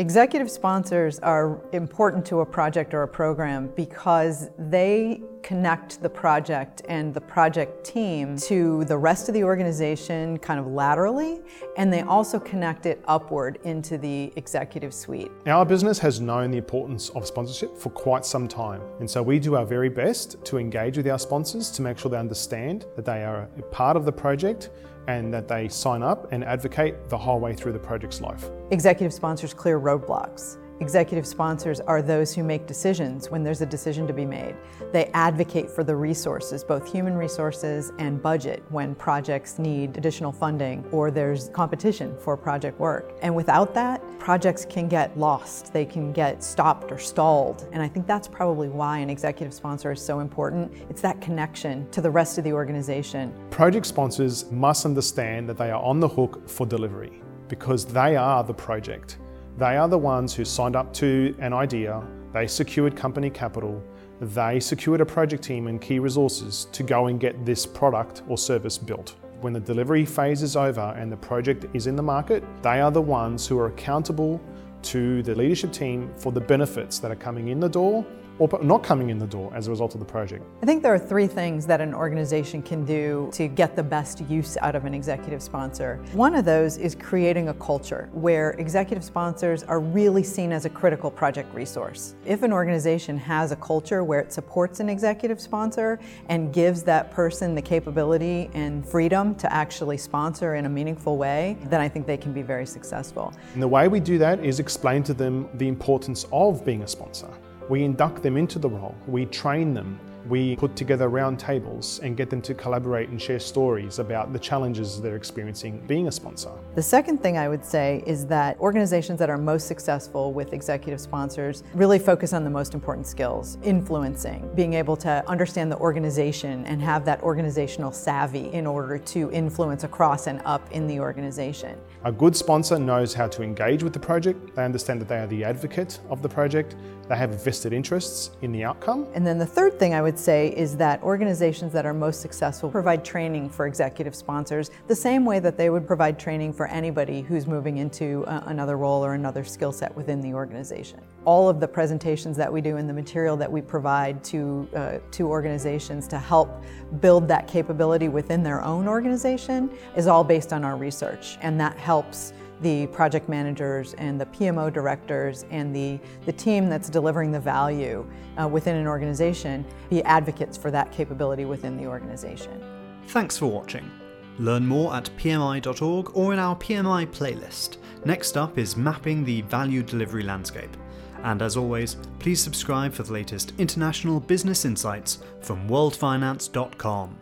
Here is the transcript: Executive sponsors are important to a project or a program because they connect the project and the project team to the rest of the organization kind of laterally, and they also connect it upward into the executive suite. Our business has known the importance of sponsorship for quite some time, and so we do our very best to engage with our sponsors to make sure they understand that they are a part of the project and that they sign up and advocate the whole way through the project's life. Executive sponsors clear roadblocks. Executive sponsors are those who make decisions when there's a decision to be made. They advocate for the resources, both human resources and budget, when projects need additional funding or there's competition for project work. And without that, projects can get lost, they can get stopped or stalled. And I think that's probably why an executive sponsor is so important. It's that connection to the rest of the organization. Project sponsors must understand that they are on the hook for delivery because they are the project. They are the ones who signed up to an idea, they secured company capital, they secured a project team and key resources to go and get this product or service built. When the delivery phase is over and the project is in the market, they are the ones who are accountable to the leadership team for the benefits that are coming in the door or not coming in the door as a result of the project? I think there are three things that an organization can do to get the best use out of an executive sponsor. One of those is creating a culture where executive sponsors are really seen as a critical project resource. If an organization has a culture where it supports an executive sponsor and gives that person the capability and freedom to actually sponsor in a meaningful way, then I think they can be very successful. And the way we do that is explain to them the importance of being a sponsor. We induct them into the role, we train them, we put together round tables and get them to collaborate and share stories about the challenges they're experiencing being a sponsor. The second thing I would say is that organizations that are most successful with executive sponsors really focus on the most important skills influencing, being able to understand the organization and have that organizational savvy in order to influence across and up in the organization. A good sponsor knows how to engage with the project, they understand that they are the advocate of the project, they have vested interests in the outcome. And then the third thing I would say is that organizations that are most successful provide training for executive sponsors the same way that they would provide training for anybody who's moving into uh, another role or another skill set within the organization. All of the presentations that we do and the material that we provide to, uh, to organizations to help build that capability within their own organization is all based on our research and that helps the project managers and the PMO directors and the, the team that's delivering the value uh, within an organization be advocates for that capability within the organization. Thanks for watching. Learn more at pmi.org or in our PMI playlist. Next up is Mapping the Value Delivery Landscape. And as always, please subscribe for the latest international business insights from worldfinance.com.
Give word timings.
Executive 0.00 0.50
sponsors 0.50 1.18
are 1.18 1.60
important 1.72 2.24
to 2.24 2.40
a 2.40 2.46
project 2.46 2.94
or 2.94 3.02
a 3.02 3.06
program 3.06 3.70
because 3.76 4.48
they 4.58 5.20
connect 5.42 6.02
the 6.02 6.08
project 6.08 6.82
and 6.88 7.12
the 7.12 7.20
project 7.20 7.84
team 7.84 8.36
to 8.38 8.84
the 8.84 8.96
rest 8.96 9.28
of 9.28 9.34
the 9.34 9.44
organization 9.44 10.38
kind 10.38 10.60
of 10.60 10.66
laterally, 10.66 11.40
and 11.76 11.92
they 11.92 12.02
also 12.02 12.38
connect 12.38 12.86
it 12.86 13.02
upward 13.06 13.58
into 13.64 13.98
the 13.98 14.32
executive 14.36 14.92
suite. 14.92 15.30
Our 15.46 15.64
business 15.64 15.98
has 15.98 16.20
known 16.20 16.50
the 16.50 16.58
importance 16.58 17.10
of 17.10 17.26
sponsorship 17.26 17.76
for 17.76 17.90
quite 17.90 18.24
some 18.24 18.48
time, 18.48 18.82
and 19.00 19.10
so 19.10 19.22
we 19.22 19.38
do 19.38 19.56
our 19.56 19.66
very 19.66 19.88
best 19.88 20.44
to 20.44 20.58
engage 20.58 20.96
with 20.96 21.08
our 21.08 21.18
sponsors 21.18 21.70
to 21.72 21.82
make 21.82 21.98
sure 21.98 22.10
they 22.10 22.18
understand 22.18 22.86
that 22.96 23.04
they 23.04 23.24
are 23.24 23.48
a 23.58 23.62
part 23.62 23.96
of 23.96 24.04
the 24.04 24.12
project 24.12 24.70
and 25.08 25.32
that 25.32 25.48
they 25.48 25.68
sign 25.68 26.02
up 26.02 26.30
and 26.32 26.44
advocate 26.44 27.08
the 27.08 27.18
whole 27.18 27.40
way 27.40 27.54
through 27.54 27.72
the 27.72 27.78
project's 27.78 28.20
life. 28.20 28.50
Executive 28.70 29.12
sponsors 29.12 29.52
clear 29.54 29.80
roadblocks. 29.80 30.58
Executive 30.80 31.26
sponsors 31.26 31.78
are 31.80 32.00
those 32.00 32.34
who 32.34 32.42
make 32.42 32.66
decisions 32.66 33.30
when 33.30 33.44
there's 33.44 33.60
a 33.60 33.66
decision 33.66 34.06
to 34.06 34.14
be 34.14 34.24
made. 34.24 34.56
They 34.92 35.10
advocate 35.12 35.70
for 35.70 35.84
the 35.84 35.94
resources, 35.94 36.64
both 36.64 36.90
human 36.90 37.16
resources 37.16 37.92
and 37.98 38.22
budget, 38.22 38.62
when 38.70 38.94
projects 38.94 39.58
need 39.58 39.98
additional 39.98 40.32
funding 40.32 40.82
or 40.90 41.10
there's 41.10 41.50
competition 41.50 42.16
for 42.18 42.34
project 42.34 42.80
work. 42.80 43.12
And 43.20 43.36
without 43.36 43.74
that, 43.74 44.00
projects 44.18 44.64
can 44.64 44.88
get 44.88 45.18
lost, 45.18 45.70
they 45.70 45.84
can 45.84 46.14
get 46.14 46.42
stopped 46.42 46.90
or 46.90 46.98
stalled. 46.98 47.68
And 47.72 47.82
I 47.82 47.88
think 47.88 48.06
that's 48.06 48.26
probably 48.26 48.70
why 48.70 49.00
an 49.00 49.10
executive 49.10 49.52
sponsor 49.52 49.92
is 49.92 50.00
so 50.00 50.20
important. 50.20 50.72
It's 50.88 51.02
that 51.02 51.20
connection 51.20 51.90
to 51.90 52.00
the 52.00 52.10
rest 52.10 52.38
of 52.38 52.44
the 52.44 52.54
organization. 52.54 53.34
Project 53.50 53.84
sponsors 53.84 54.50
must 54.50 54.86
understand 54.86 55.46
that 55.50 55.58
they 55.58 55.70
are 55.70 55.82
on 55.82 56.00
the 56.00 56.08
hook 56.08 56.48
for 56.48 56.66
delivery 56.66 57.20
because 57.48 57.84
they 57.84 58.16
are 58.16 58.42
the 58.42 58.54
project. 58.54 59.18
They 59.58 59.76
are 59.76 59.88
the 59.88 59.98
ones 59.98 60.34
who 60.34 60.44
signed 60.44 60.76
up 60.76 60.92
to 60.94 61.34
an 61.38 61.52
idea, 61.52 62.02
they 62.32 62.46
secured 62.46 62.96
company 62.96 63.30
capital, 63.30 63.82
they 64.20 64.60
secured 64.60 65.00
a 65.00 65.06
project 65.06 65.42
team 65.42 65.66
and 65.66 65.80
key 65.80 65.98
resources 65.98 66.66
to 66.72 66.82
go 66.82 67.06
and 67.06 67.18
get 67.18 67.44
this 67.44 67.66
product 67.66 68.22
or 68.28 68.38
service 68.38 68.78
built. 68.78 69.16
When 69.40 69.52
the 69.52 69.60
delivery 69.60 70.04
phase 70.04 70.42
is 70.42 70.56
over 70.56 70.94
and 70.96 71.10
the 71.10 71.16
project 71.16 71.66
is 71.74 71.86
in 71.86 71.96
the 71.96 72.02
market, 72.02 72.44
they 72.62 72.80
are 72.80 72.90
the 72.90 73.00
ones 73.00 73.46
who 73.46 73.58
are 73.58 73.68
accountable 73.68 74.40
to 74.82 75.22
the 75.22 75.34
leadership 75.34 75.72
team 75.72 76.10
for 76.16 76.32
the 76.32 76.40
benefits 76.40 76.98
that 76.98 77.10
are 77.10 77.16
coming 77.16 77.48
in 77.48 77.60
the 77.60 77.68
door 77.68 78.04
or 78.40 78.48
not 78.62 78.82
coming 78.82 79.10
in 79.10 79.18
the 79.18 79.26
door 79.26 79.52
as 79.54 79.68
a 79.68 79.70
result 79.70 79.94
of 79.94 80.00
the 80.00 80.06
project? 80.06 80.44
I 80.62 80.66
think 80.66 80.82
there 80.82 80.92
are 80.92 80.98
three 80.98 81.26
things 81.26 81.66
that 81.66 81.80
an 81.80 81.94
organization 81.94 82.62
can 82.62 82.84
do 82.84 83.30
to 83.34 83.46
get 83.46 83.76
the 83.76 83.82
best 83.82 84.22
use 84.28 84.56
out 84.62 84.74
of 84.74 84.86
an 84.86 84.94
executive 84.94 85.42
sponsor. 85.42 86.00
One 86.12 86.34
of 86.34 86.44
those 86.44 86.78
is 86.78 86.94
creating 86.94 87.48
a 87.48 87.54
culture 87.54 88.08
where 88.12 88.52
executive 88.52 89.04
sponsors 89.04 89.62
are 89.64 89.78
really 89.78 90.22
seen 90.22 90.52
as 90.52 90.64
a 90.64 90.70
critical 90.70 91.10
project 91.10 91.54
resource. 91.54 92.14
If 92.24 92.42
an 92.42 92.52
organization 92.52 93.18
has 93.18 93.52
a 93.52 93.56
culture 93.56 94.02
where 94.02 94.20
it 94.20 94.32
supports 94.32 94.80
an 94.80 94.88
executive 94.88 95.40
sponsor 95.40 96.00
and 96.28 96.52
gives 96.52 96.82
that 96.84 97.10
person 97.10 97.54
the 97.54 97.62
capability 97.62 98.50
and 98.54 98.86
freedom 98.88 99.34
to 99.36 99.52
actually 99.52 99.98
sponsor 99.98 100.54
in 100.54 100.64
a 100.64 100.68
meaningful 100.68 101.18
way, 101.18 101.58
then 101.64 101.80
I 101.80 101.88
think 101.88 102.06
they 102.06 102.16
can 102.16 102.32
be 102.32 102.42
very 102.42 102.66
successful. 102.66 103.34
And 103.52 103.62
the 103.62 103.68
way 103.68 103.88
we 103.88 104.00
do 104.00 104.16
that 104.18 104.42
is 104.42 104.60
explain 104.60 105.02
to 105.04 105.14
them 105.14 105.48
the 105.54 105.68
importance 105.68 106.26
of 106.32 106.64
being 106.64 106.82
a 106.82 106.88
sponsor. 106.88 107.28
We 107.70 107.84
induct 107.84 108.24
them 108.24 108.36
into 108.36 108.58
the 108.58 108.68
role, 108.68 108.96
we 109.06 109.26
train 109.26 109.74
them, 109.74 110.00
we 110.28 110.56
put 110.56 110.76
together 110.76 111.08
round 111.08 111.38
tables 111.38 112.00
and 112.02 112.16
get 112.16 112.30
them 112.30 112.42
to 112.42 112.54
collaborate 112.54 113.08
and 113.08 113.20
share 113.20 113.38
stories 113.38 113.98
about 113.98 114.32
the 114.32 114.38
challenges 114.38 115.00
they're 115.00 115.16
experiencing 115.16 115.82
being 115.86 116.08
a 116.08 116.12
sponsor. 116.12 116.50
The 116.74 116.82
second 116.82 117.22
thing 117.22 117.38
I 117.38 117.48
would 117.48 117.64
say 117.64 118.02
is 118.06 118.26
that 118.26 118.58
organizations 118.58 119.18
that 119.18 119.30
are 119.30 119.38
most 119.38 119.66
successful 119.66 120.32
with 120.32 120.52
executive 120.52 121.00
sponsors 121.00 121.62
really 121.74 121.98
focus 121.98 122.32
on 122.32 122.44
the 122.44 122.50
most 122.50 122.74
important 122.74 123.06
skills 123.06 123.58
influencing, 123.62 124.50
being 124.54 124.74
able 124.74 124.96
to 124.98 125.26
understand 125.28 125.70
the 125.72 125.78
organization 125.78 126.64
and 126.66 126.80
have 126.82 127.04
that 127.04 127.22
organizational 127.22 127.92
savvy 127.92 128.52
in 128.52 128.66
order 128.66 128.98
to 128.98 129.30
influence 129.32 129.84
across 129.84 130.26
and 130.26 130.40
up 130.44 130.70
in 130.72 130.86
the 130.86 131.00
organization. 131.00 131.78
A 132.04 132.12
good 132.12 132.34
sponsor 132.34 132.78
knows 132.78 133.14
how 133.14 133.28
to 133.28 133.42
engage 133.42 133.82
with 133.82 133.92
the 133.92 134.00
project, 134.00 134.54
they 134.54 134.64
understand 134.64 135.00
that 135.00 135.08
they 135.08 135.18
are 135.18 135.26
the 135.26 135.44
advocate 135.44 136.00
of 136.08 136.22
the 136.22 136.28
project, 136.28 136.76
they 137.08 137.16
have 137.16 137.42
vested 137.42 137.72
interests 137.72 138.30
in 138.42 138.52
the 138.52 138.64
outcome. 138.64 139.06
And 139.14 139.26
then 139.26 139.38
the 139.38 139.46
third 139.46 139.78
thing 139.78 139.94
I 139.94 140.00
would 140.10 140.18
say 140.18 140.48
is 140.56 140.76
that 140.76 141.00
organizations 141.04 141.72
that 141.72 141.86
are 141.86 141.94
most 141.94 142.20
successful 142.20 142.68
provide 142.68 143.04
training 143.04 143.48
for 143.48 143.68
executive 143.68 144.12
sponsors 144.12 144.72
the 144.88 144.96
same 144.96 145.24
way 145.24 145.38
that 145.38 145.56
they 145.56 145.70
would 145.70 145.86
provide 145.86 146.18
training 146.18 146.52
for 146.52 146.66
anybody 146.66 147.20
who's 147.20 147.46
moving 147.46 147.76
into 147.76 148.24
uh, 148.26 148.42
another 148.46 148.76
role 148.76 149.04
or 149.04 149.14
another 149.14 149.44
skill 149.44 149.70
set 149.70 149.94
within 149.94 150.20
the 150.20 150.34
organization. 150.34 151.00
All 151.24 151.48
of 151.48 151.60
the 151.60 151.68
presentations 151.68 152.36
that 152.38 152.52
we 152.52 152.60
do 152.60 152.76
and 152.76 152.88
the 152.88 152.92
material 152.92 153.36
that 153.36 153.52
we 153.52 153.60
provide 153.60 154.24
to, 154.24 154.68
uh, 154.74 154.98
to 155.12 155.28
organizations 155.28 156.08
to 156.08 156.18
help 156.18 156.60
build 157.00 157.28
that 157.28 157.46
capability 157.46 158.08
within 158.08 158.42
their 158.42 158.64
own 158.64 158.88
organization 158.88 159.70
is 159.94 160.08
all 160.08 160.24
based 160.24 160.52
on 160.52 160.64
our 160.64 160.76
research 160.76 161.38
and 161.40 161.60
that 161.60 161.78
helps 161.78 162.32
the 162.62 162.86
project 162.88 163.28
managers 163.28 163.94
and 163.94 164.20
the 164.20 164.26
PMO 164.26 164.72
directors 164.72 165.44
and 165.50 165.74
the, 165.74 165.98
the 166.26 166.32
team 166.32 166.68
that's 166.68 166.88
delivering 166.88 167.32
the 167.32 167.40
value 167.40 168.06
uh, 168.40 168.46
within 168.46 168.76
an 168.76 168.86
organization 168.86 169.64
be 169.88 170.02
advocates 170.04 170.56
for 170.56 170.70
that 170.70 170.92
capability 170.92 171.44
within 171.44 171.76
the 171.76 171.86
organization. 171.86 172.62
Thanks 173.08 173.36
for 173.38 173.46
watching. 173.46 173.90
Learn 174.38 174.66
more 174.66 174.94
at 174.94 175.10
pmi.org 175.18 176.16
or 176.16 176.32
in 176.32 176.38
our 176.38 176.56
PMI 176.56 177.06
playlist. 177.06 177.76
Next 178.04 178.36
up 178.36 178.56
is 178.56 178.76
Mapping 178.76 179.24
the 179.24 179.42
Value 179.42 179.82
Delivery 179.82 180.22
Landscape. 180.22 180.74
And 181.22 181.42
as 181.42 181.56
always, 181.56 181.96
please 182.18 182.40
subscribe 182.40 182.94
for 182.94 183.02
the 183.02 183.12
latest 183.12 183.52
international 183.58 184.20
business 184.20 184.64
insights 184.64 185.18
from 185.42 185.68
worldfinance.com. 185.68 187.18